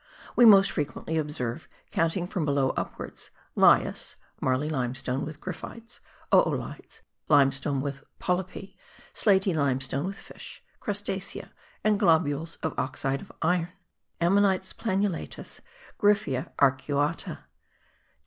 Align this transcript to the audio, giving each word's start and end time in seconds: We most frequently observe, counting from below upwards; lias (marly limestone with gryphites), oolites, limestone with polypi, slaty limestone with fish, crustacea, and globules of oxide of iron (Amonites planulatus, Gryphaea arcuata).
We 0.35 0.45
most 0.45 0.71
frequently 0.71 1.15
observe, 1.15 1.67
counting 1.91 2.25
from 2.25 2.43
below 2.43 2.71
upwards; 2.71 3.29
lias 3.55 4.15
(marly 4.41 4.67
limestone 4.67 5.25
with 5.25 5.39
gryphites), 5.39 5.99
oolites, 6.33 7.01
limestone 7.29 7.81
with 7.81 8.03
polypi, 8.19 8.75
slaty 9.13 9.53
limestone 9.53 10.07
with 10.07 10.17
fish, 10.17 10.63
crustacea, 10.79 11.51
and 11.83 11.99
globules 11.99 12.55
of 12.63 12.73
oxide 12.79 13.21
of 13.21 13.31
iron 13.43 13.73
(Amonites 14.19 14.73
planulatus, 14.73 15.61
Gryphaea 15.99 16.49
arcuata). 16.57 17.43